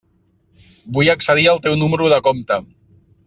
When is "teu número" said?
1.67-2.09